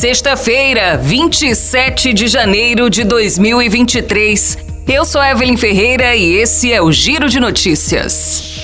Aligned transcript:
Sexta-feira, 0.00 0.96
27 0.96 2.14
de 2.14 2.26
janeiro 2.26 2.88
de 2.88 3.04
2023. 3.04 4.56
Eu 4.88 5.04
sou 5.04 5.22
Evelyn 5.22 5.58
Ferreira 5.58 6.16
e 6.16 6.36
esse 6.36 6.72
é 6.72 6.80
o 6.80 6.90
Giro 6.90 7.28
de 7.28 7.38
Notícias. 7.38 8.62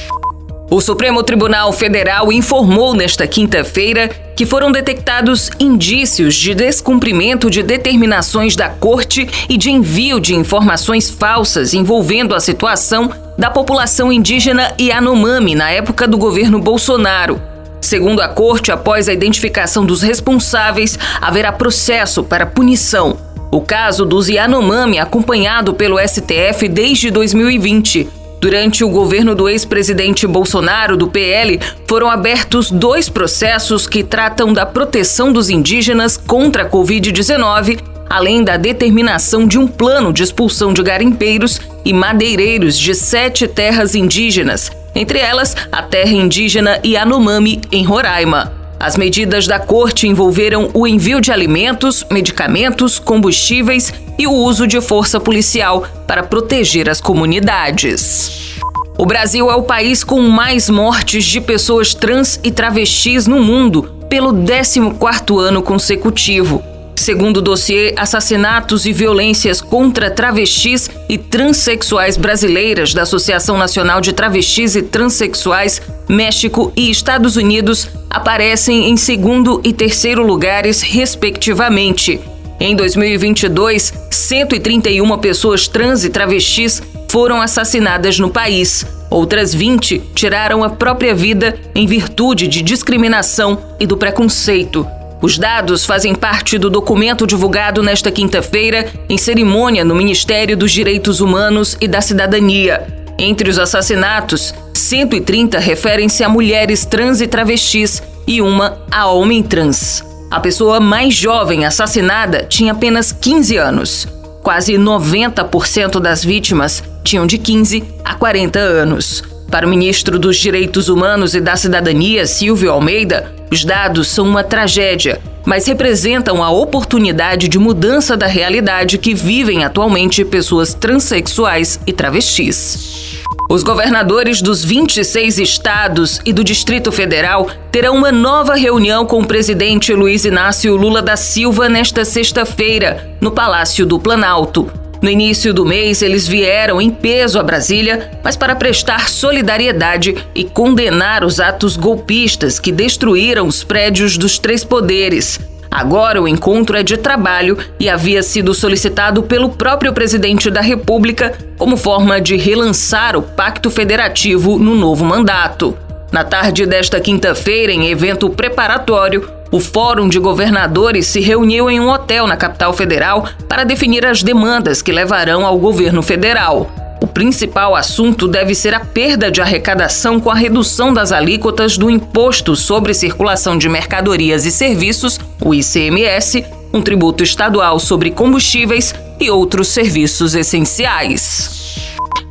O 0.70 0.80
Supremo 0.80 1.22
Tribunal 1.22 1.74
Federal 1.74 2.32
informou 2.32 2.94
nesta 2.94 3.26
quinta-feira 3.26 4.08
que 4.34 4.46
foram 4.46 4.72
detectados 4.72 5.50
indícios 5.60 6.34
de 6.36 6.54
descumprimento 6.54 7.50
de 7.50 7.62
determinações 7.62 8.56
da 8.56 8.70
Corte 8.70 9.28
e 9.46 9.58
de 9.58 9.70
envio 9.70 10.18
de 10.18 10.34
informações 10.34 11.10
falsas 11.10 11.74
envolvendo 11.74 12.34
a 12.34 12.40
situação 12.40 13.10
da 13.36 13.50
população 13.50 14.10
indígena 14.10 14.74
Yanomami 14.80 15.54
na 15.54 15.70
época 15.70 16.08
do 16.08 16.16
governo 16.16 16.58
Bolsonaro. 16.58 17.55
Segundo 17.86 18.20
a 18.20 18.26
corte, 18.26 18.72
após 18.72 19.08
a 19.08 19.12
identificação 19.12 19.86
dos 19.86 20.02
responsáveis, 20.02 20.98
haverá 21.20 21.52
processo 21.52 22.24
para 22.24 22.44
punição. 22.44 23.16
O 23.48 23.60
caso 23.60 24.04
dos 24.04 24.28
Yanomami, 24.28 24.98
acompanhado 24.98 25.72
pelo 25.72 25.96
STF 25.96 26.66
desde 26.68 27.12
2020. 27.12 28.08
Durante 28.40 28.82
o 28.82 28.88
governo 28.88 29.36
do 29.36 29.48
ex-presidente 29.48 30.26
Bolsonaro, 30.26 30.96
do 30.96 31.06
PL, 31.06 31.60
foram 31.86 32.10
abertos 32.10 32.72
dois 32.72 33.08
processos 33.08 33.86
que 33.86 34.02
tratam 34.02 34.52
da 34.52 34.66
proteção 34.66 35.32
dos 35.32 35.48
indígenas 35.48 36.16
contra 36.16 36.64
a 36.64 36.68
Covid-19, 36.68 37.78
além 38.10 38.42
da 38.42 38.56
determinação 38.56 39.46
de 39.46 39.60
um 39.60 39.68
plano 39.68 40.12
de 40.12 40.24
expulsão 40.24 40.72
de 40.72 40.82
garimpeiros 40.82 41.60
e 41.84 41.92
madeireiros 41.92 42.76
de 42.76 42.96
sete 42.96 43.46
terras 43.46 43.94
indígenas, 43.94 44.72
entre 44.96 45.18
elas 45.18 45.54
a 45.70 45.82
terra 45.82 46.10
indígena 46.10 46.80
Yanomami, 46.84 47.60
em 47.70 47.84
Roraima. 47.84 48.52
As 48.78 48.96
medidas 48.96 49.46
da 49.46 49.58
corte 49.58 50.06
envolveram 50.06 50.70
o 50.74 50.86
envio 50.86 51.20
de 51.20 51.32
alimentos, 51.32 52.04
medicamentos, 52.10 52.98
combustíveis 52.98 53.92
e 54.18 54.26
o 54.26 54.32
uso 54.32 54.66
de 54.66 54.80
força 54.80 55.18
policial 55.20 55.86
para 56.06 56.22
proteger 56.22 56.88
as 56.88 57.00
comunidades. 57.00 58.56
O 58.98 59.04
Brasil 59.04 59.50
é 59.50 59.54
o 59.54 59.62
país 59.62 60.02
com 60.02 60.20
mais 60.22 60.70
mortes 60.70 61.24
de 61.24 61.40
pessoas 61.40 61.94
trans 61.94 62.40
e 62.42 62.50
travestis 62.50 63.26
no 63.26 63.40
mundo 63.40 63.94
pelo 64.08 64.32
14º 64.32 65.38
ano 65.38 65.62
consecutivo. 65.62 66.62
Segundo 66.96 67.36
o 67.36 67.42
dossiê 67.42 67.94
Assassinatos 67.96 68.86
e 68.86 68.92
Violências 68.92 69.60
contra 69.60 70.10
Travestis 70.10 70.90
e 71.08 71.16
Transsexuais 71.18 72.16
Brasileiras 72.16 72.94
da 72.94 73.02
Associação 73.02 73.56
Nacional 73.56 74.00
de 74.00 74.12
Travestis 74.12 74.74
e 74.74 74.82
Transsexuais, 74.82 75.80
México 76.08 76.72
e 76.74 76.90
Estados 76.90 77.36
Unidos 77.36 77.88
aparecem 78.08 78.88
em 78.90 78.96
segundo 78.96 79.60
e 79.62 79.72
terceiro 79.72 80.26
lugares, 80.26 80.80
respectivamente. 80.80 82.18
Em 82.58 82.74
2022, 82.74 83.92
131 84.10 85.18
pessoas 85.18 85.68
trans 85.68 86.02
e 86.02 86.08
travestis 86.08 86.82
foram 87.08 87.40
assassinadas 87.40 88.18
no 88.18 88.30
país. 88.30 88.86
Outras 89.10 89.54
20 89.54 89.98
tiraram 90.14 90.64
a 90.64 90.70
própria 90.70 91.14
vida 91.14 91.58
em 91.74 91.86
virtude 91.86 92.48
de 92.48 92.62
discriminação 92.62 93.58
e 93.78 93.86
do 93.86 93.96
preconceito. 93.96 94.86
Os 95.20 95.38
dados 95.38 95.84
fazem 95.86 96.14
parte 96.14 96.58
do 96.58 96.68
documento 96.68 97.26
divulgado 97.26 97.82
nesta 97.82 98.10
quinta-feira 98.10 98.86
em 99.08 99.16
cerimônia 99.16 99.84
no 99.84 99.94
Ministério 99.94 100.56
dos 100.56 100.70
Direitos 100.70 101.20
Humanos 101.20 101.76
e 101.80 101.88
da 101.88 102.00
Cidadania. 102.00 102.86
Entre 103.18 103.48
os 103.48 103.58
assassinatos, 103.58 104.54
130 104.74 105.58
referem-se 105.58 106.22
a 106.22 106.28
mulheres 106.28 106.84
trans 106.84 107.20
e 107.20 107.26
travestis 107.26 108.02
e 108.26 108.42
uma 108.42 108.78
a 108.90 109.06
homem 109.06 109.42
trans. 109.42 110.04
A 110.30 110.38
pessoa 110.38 110.80
mais 110.80 111.14
jovem 111.14 111.64
assassinada 111.64 112.44
tinha 112.44 112.72
apenas 112.72 113.10
15 113.10 113.56
anos. 113.56 114.08
Quase 114.42 114.74
90% 114.74 115.98
das 115.98 116.22
vítimas 116.22 116.82
tinham 117.02 117.26
de 117.26 117.38
15 117.38 117.82
a 118.04 118.14
40 118.14 118.58
anos. 118.58 119.35
Para 119.50 119.66
o 119.66 119.70
ministro 119.70 120.18
dos 120.18 120.36
Direitos 120.36 120.88
Humanos 120.88 121.34
e 121.34 121.40
da 121.40 121.56
Cidadania, 121.56 122.26
Silvio 122.26 122.72
Almeida, 122.72 123.32
os 123.50 123.64
dados 123.64 124.08
são 124.08 124.26
uma 124.26 124.42
tragédia, 124.42 125.20
mas 125.44 125.66
representam 125.66 126.42
a 126.42 126.50
oportunidade 126.50 127.48
de 127.48 127.58
mudança 127.58 128.16
da 128.16 128.26
realidade 128.26 128.98
que 128.98 129.14
vivem 129.14 129.64
atualmente 129.64 130.24
pessoas 130.24 130.74
transexuais 130.74 131.80
e 131.86 131.92
travestis. 131.92 133.22
Os 133.48 133.62
governadores 133.62 134.42
dos 134.42 134.64
26 134.64 135.38
estados 135.38 136.20
e 136.24 136.32
do 136.32 136.42
Distrito 136.42 136.90
Federal 136.90 137.48
terão 137.70 137.94
uma 137.94 138.10
nova 138.10 138.56
reunião 138.56 139.06
com 139.06 139.20
o 139.20 139.26
presidente 139.26 139.94
Luiz 139.94 140.24
Inácio 140.24 140.74
Lula 140.74 141.00
da 141.00 141.16
Silva 141.16 141.68
nesta 141.68 142.04
sexta-feira, 142.04 143.16
no 143.20 143.30
Palácio 143.30 143.86
do 143.86 144.00
Planalto. 144.00 144.68
No 145.02 145.10
início 145.10 145.52
do 145.52 145.64
mês, 145.64 146.02
eles 146.02 146.26
vieram 146.26 146.80
em 146.80 146.90
peso 146.90 147.38
a 147.38 147.42
Brasília, 147.42 148.10
mas 148.24 148.36
para 148.36 148.56
prestar 148.56 149.08
solidariedade 149.08 150.14
e 150.34 150.44
condenar 150.44 151.24
os 151.24 151.38
atos 151.38 151.76
golpistas 151.76 152.58
que 152.58 152.72
destruíram 152.72 153.46
os 153.46 153.62
prédios 153.62 154.16
dos 154.16 154.38
três 154.38 154.64
poderes. 154.64 155.38
Agora 155.70 156.22
o 156.22 156.26
encontro 156.26 156.76
é 156.76 156.82
de 156.82 156.96
trabalho 156.96 157.58
e 157.78 157.88
havia 157.88 158.22
sido 158.22 158.54
solicitado 158.54 159.22
pelo 159.22 159.50
próprio 159.50 159.92
presidente 159.92 160.50
da 160.50 160.62
República 160.62 161.36
como 161.58 161.76
forma 161.76 162.20
de 162.20 162.36
relançar 162.36 163.16
o 163.16 163.22
Pacto 163.22 163.70
Federativo 163.70 164.58
no 164.58 164.74
novo 164.74 165.04
mandato. 165.04 165.76
Na 166.12 166.22
tarde 166.24 166.64
desta 166.66 167.00
quinta-feira, 167.00 167.72
em 167.72 167.88
evento 167.88 168.30
preparatório, 168.30 169.28
o 169.50 169.60
Fórum 169.60 170.08
de 170.08 170.18
Governadores 170.18 171.06
se 171.06 171.20
reuniu 171.20 171.68
em 171.70 171.80
um 171.80 171.88
hotel 171.88 172.26
na 172.26 172.36
capital 172.36 172.72
federal 172.72 173.28
para 173.48 173.64
definir 173.64 174.04
as 174.04 174.22
demandas 174.22 174.82
que 174.82 174.92
levarão 174.92 175.44
ao 175.44 175.58
governo 175.58 176.02
federal. 176.02 176.70
O 177.00 177.06
principal 177.06 177.76
assunto 177.76 178.26
deve 178.26 178.54
ser 178.54 178.74
a 178.74 178.80
perda 178.80 179.30
de 179.30 179.40
arrecadação 179.40 180.18
com 180.18 180.30
a 180.30 180.34
redução 180.34 180.92
das 180.92 181.12
alíquotas 181.12 181.76
do 181.76 181.90
Imposto 181.90 182.56
sobre 182.56 182.94
Circulação 182.94 183.58
de 183.58 183.68
Mercadorias 183.68 184.46
e 184.46 184.50
Serviços, 184.50 185.20
o 185.44 185.54
ICMS, 185.54 186.44
um 186.72 186.80
tributo 186.80 187.22
estadual 187.22 187.78
sobre 187.78 188.10
combustíveis 188.10 188.94
e 189.20 189.30
outros 189.30 189.68
serviços 189.68 190.34
essenciais. 190.34 191.65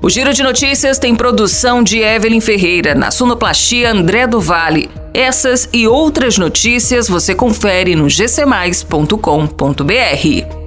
O 0.06 0.10
Giro 0.10 0.32
de 0.32 0.44
Notícias 0.44 1.00
tem 1.00 1.16
produção 1.16 1.82
de 1.82 1.98
Evelyn 1.98 2.40
Ferreira, 2.40 2.94
na 2.94 3.10
sonoplastia 3.10 3.92
André 3.92 4.28
do 4.28 4.40
Vale. 4.40 4.88
Essas 5.12 5.68
e 5.74 5.88
outras 5.88 6.38
notícias 6.38 7.08
você 7.08 7.34
confere 7.34 7.96
no 7.96 8.06
gcmais.com.br. 8.06 10.65